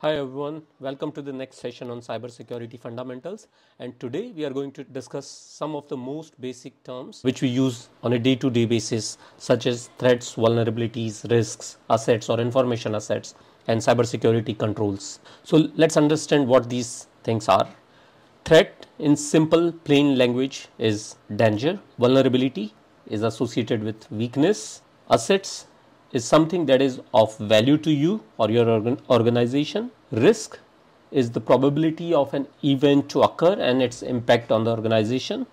[0.00, 3.48] Hi everyone, welcome to the next session on cybersecurity fundamentals.
[3.78, 7.48] And today we are going to discuss some of the most basic terms which we
[7.48, 12.94] use on a day to day basis, such as threats, vulnerabilities, risks, assets, or information
[12.94, 13.36] assets,
[13.68, 15.20] and cybersecurity controls.
[15.44, 17.66] So let's understand what these things are.
[18.44, 22.74] Threat, in simple, plain language, is danger, vulnerability
[23.06, 25.68] is associated with weakness, assets
[26.12, 29.90] is something that is of value to you or your organ- organization.
[30.12, 30.58] Risk
[31.10, 35.46] is the probability of an event to occur and its impact on the organization.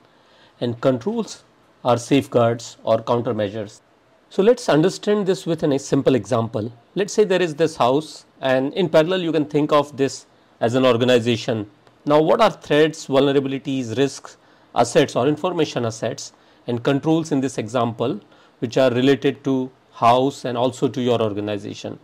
[0.61, 1.43] And controls
[1.83, 3.81] are safeguards or countermeasures.
[4.29, 6.71] So let's understand this with a simple example.
[6.95, 10.25] Let's say there is this house, and in parallel, you can think of this
[10.59, 11.69] as an organization.
[12.05, 14.37] Now, what are threats, vulnerabilities, risks,
[14.73, 16.33] assets, or information assets,
[16.65, 18.19] and controls in this example,
[18.59, 19.69] which are related to
[20.07, 21.99] house and also to your organization.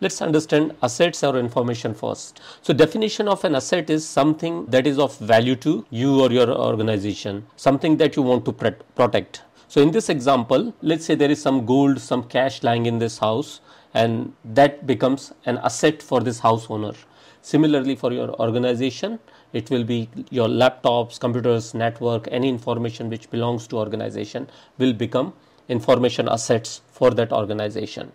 [0.00, 2.40] Let's understand assets or information first.
[2.62, 6.50] So definition of an asset is something that is of value to you or your
[6.50, 9.42] organization something that you want to protect.
[9.68, 13.18] So in this example let's say there is some gold some cash lying in this
[13.18, 13.60] house
[13.94, 16.94] and that becomes an asset for this house owner.
[17.42, 19.18] Similarly for your organization
[19.52, 24.48] it will be your laptops computers network any information which belongs to organization
[24.78, 25.32] will become
[25.68, 28.12] information assets for that organization.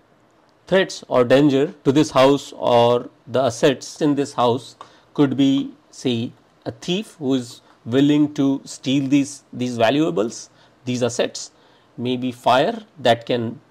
[0.68, 4.76] Threats or danger to this house or the assets in this house
[5.14, 6.32] could be, say,
[6.66, 10.50] a thief who is willing to steal these, these valuables,
[10.86, 11.52] these assets,
[11.98, 13.62] maybe fire that can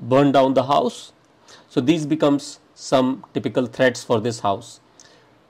[0.00, 1.12] burn down the house.
[1.68, 4.80] So, these becomes some typical threats for this house.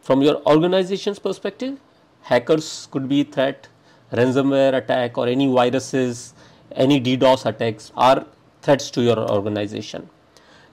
[0.03, 1.79] From your organization's perspective,
[2.23, 3.69] hackers could be threat,
[4.13, 6.35] ransomware attack or any viruses
[6.75, 8.27] any DDoS attacks are
[8.63, 10.09] threats to your organization.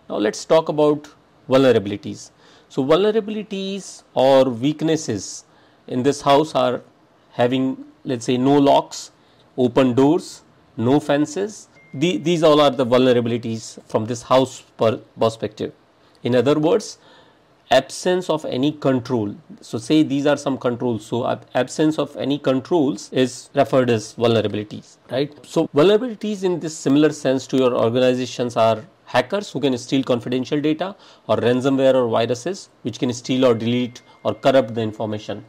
[0.09, 1.09] Now let's talk about
[1.49, 2.31] vulnerabilities.
[2.69, 5.45] So vulnerabilities or weaknesses
[5.87, 6.81] in this house are
[7.31, 9.11] having let's say no locks,
[9.57, 10.43] open doors,
[10.77, 11.67] no fences.
[11.93, 15.73] The, these all are the vulnerabilities from this house per perspective.
[16.23, 16.97] In other words,
[17.71, 19.35] absence of any control.
[19.61, 21.05] So say these are some controls.
[21.05, 25.33] So absence of any controls is referred as vulnerabilities, right?
[25.45, 30.59] So vulnerabilities in this similar sense to your organizations are hackers who can steal confidential
[30.59, 30.95] data
[31.27, 35.45] or ransomware or viruses which can steal or delete or corrupt the information.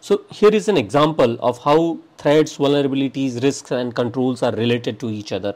[0.00, 5.10] So here is an example of how threats, vulnerabilities, risks and controls are related to
[5.10, 5.54] each other.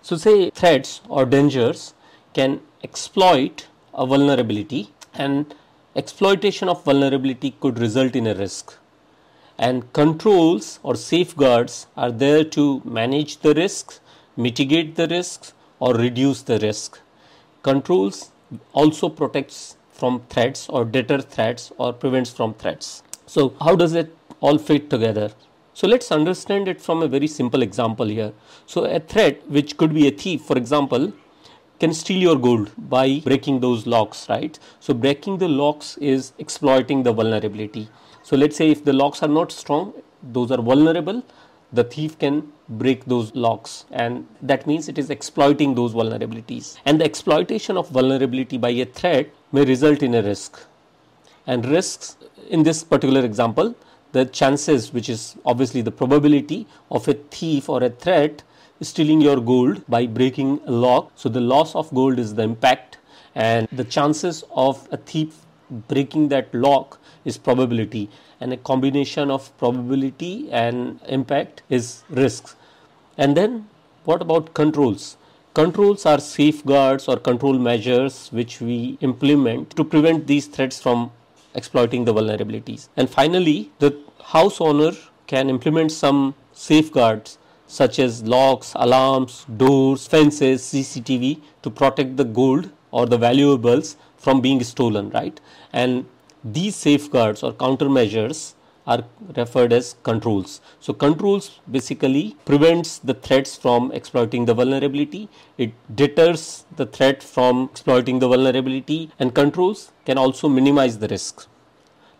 [0.00, 1.94] So say threats or dangers
[2.32, 5.54] can exploit a vulnerability and
[5.96, 8.76] exploitation of vulnerability could result in a risk.
[9.58, 14.00] And controls or safeguards are there to manage the risks
[14.36, 17.00] mitigate the risks or reduce the risk.
[17.62, 18.30] Controls
[18.72, 23.02] also protects from threats or deter threats or prevents from threats.
[23.26, 25.32] So how does it all fit together?
[25.74, 28.32] So let's understand it from a very simple example here.
[28.66, 31.12] So a threat which could be a thief for example
[31.82, 34.56] can steal your gold by breaking those locks, right?
[34.78, 37.88] So breaking the locks is exploiting the vulnerability.
[38.22, 39.92] So let's say if the locks are not strong,
[40.22, 41.24] those are vulnerable,
[41.72, 46.76] the thief can break those locks and that means it is exploiting those vulnerabilities.
[46.84, 50.60] And the exploitation of vulnerability by a threat may result in a risk.
[51.48, 52.16] And risks
[52.48, 53.74] in this particular example,
[54.12, 58.44] the chances, which is obviously the probability of a thief or a threat
[58.82, 61.12] stealing your gold by breaking a lock.
[61.14, 62.98] So the loss of gold is the impact
[63.34, 65.38] and the chances of a thief
[65.88, 68.10] breaking that lock is probability
[68.40, 72.56] and a combination of probability and impact is risks.
[73.16, 73.68] And then
[74.04, 75.16] what about controls?
[75.54, 81.12] Controls are safeguards or control measures which we implement to prevent these threats from
[81.54, 82.88] exploiting the vulnerabilities.
[82.96, 84.92] And finally, the house owner
[85.26, 87.38] can implement some safeguards
[87.72, 94.42] such as locks, alarms, doors, fences, CCTV to protect the gold or the valuables from
[94.42, 95.40] being stolen, right?
[95.72, 96.04] And
[96.44, 98.52] these safeguards or countermeasures
[98.86, 99.04] are
[99.36, 100.60] referred as controls.
[100.80, 105.30] So controls basically prevents the threats from exploiting the vulnerability.
[105.56, 111.48] It deters the threat from exploiting the vulnerability and controls can also minimize the risks.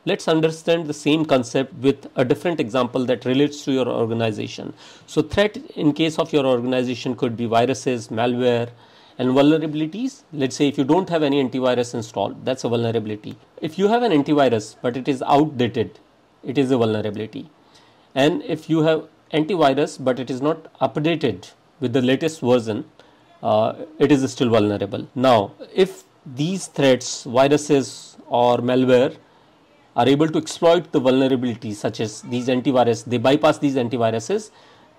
[0.04, 4.75] Let's understand the same concept with a different example that relates to your organization.
[5.06, 8.70] So threat in case of your organization could be viruses, malware,
[9.16, 10.22] and vulnerabilities.
[10.32, 13.37] Let's say if you don't have any antivirus installed, that's a vulnerability.
[13.60, 16.00] If you have an antivirus but it is outdated,
[16.43, 17.49] it is a vulnerability.
[18.12, 22.87] And if you have antivirus but it is not updated with the latest version,
[23.40, 25.06] uh, it is still vulnerable.
[25.14, 29.16] Now, if these threats, viruses or malware
[29.94, 34.50] are able to exploit the vulnerabilities such as these antivirus, they bypass these antiviruses,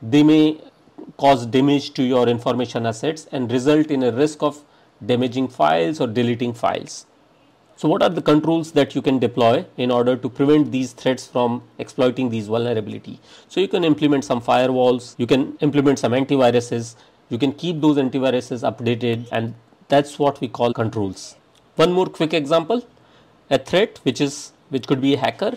[0.02, 0.62] they may
[1.18, 4.64] cause damage to your information assets and result in a risk of
[5.06, 7.06] damaging files or deleting files.
[7.76, 11.26] So what are the controls that you can deploy in order to prevent these threats
[11.26, 13.20] from exploiting these vulnerability?
[13.50, 16.96] So you can implement some firewalls, you can implement some antiviruses,
[17.30, 19.56] you can keep those antiviruses updated and
[19.88, 21.36] that's what we call controls.
[21.76, 22.88] One more quick example,
[23.50, 25.54] a threat which is which could be a hacker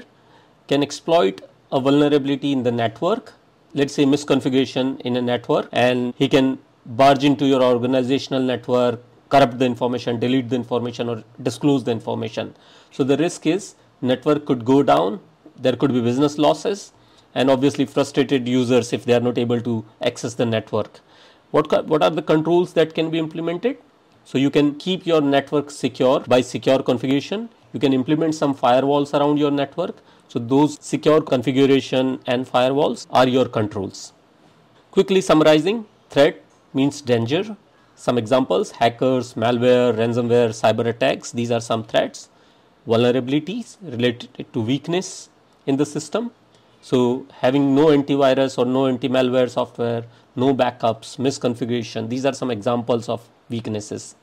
[0.68, 1.40] can exploit
[1.72, 3.32] a vulnerability in the network,
[3.74, 9.58] let's say misconfiguration in a network and he can barge into your organizational network, corrupt
[9.58, 12.54] the information, delete the information or disclose the information.
[12.90, 15.20] So the risk is network could go down,
[15.56, 16.92] there could be business losses
[17.34, 21.00] and obviously frustrated users if they are not able to access the network.
[21.50, 23.78] What, what are the controls that can be implemented?
[24.24, 27.48] So you can keep your network secure by secure configuration.
[27.76, 29.96] You can implement some firewalls around your network.
[30.28, 34.14] So those secure configuration and firewalls are your controls.
[34.93, 36.43] Quickly summarizing, threat
[36.73, 37.55] means danger.
[37.94, 41.32] Some examples, hackers, malware, ransomware, cyber attacks.
[41.32, 42.31] These are some threats.
[42.88, 45.29] Vulnerabilities related to weakness
[45.67, 46.31] in the system.
[46.81, 53.11] So having no antivirus or no anti-malware software, no backups, misconfiguration, these are some examples
[53.11, 54.14] of weaknesses.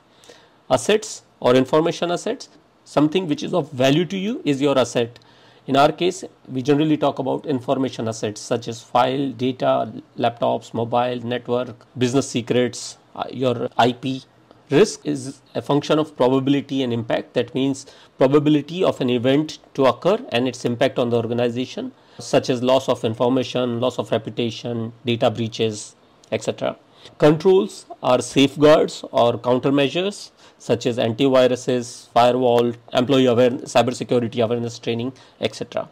[0.68, 2.48] Assets or information assets,
[2.84, 5.18] something which is of value to you is your asset.
[5.66, 11.20] In our case, we generally talk about information assets such as file, data, laptops, mobile,
[11.20, 14.22] network, business secrets, uh, your IP.
[14.70, 17.34] Risk is a function of probability and impact.
[17.34, 17.86] That means
[18.18, 22.88] probability of an event to occur and its impact on the organization such as loss
[22.88, 25.96] of information, loss of reputation, data breaches,
[26.30, 26.76] etc.
[27.18, 35.88] Controls are safeguards or countermeasures such as antiviruses, firewall, employee awareness, cybersecurity awareness training, etc.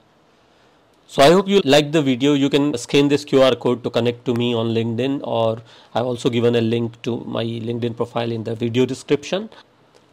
[1.07, 2.33] So I hope you liked the video.
[2.33, 5.61] You can scan this QR code to connect to me on LinkedIn or
[5.95, 9.51] I've also given a link to my LinkedIn profile in the video description.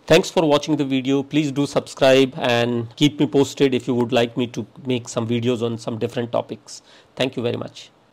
[0.07, 1.21] Thanks for watching the video.
[1.23, 5.27] Please do subscribe and keep me posted if you would like me to make some
[5.27, 6.81] videos on some different topics.
[7.15, 7.91] Thank you very much.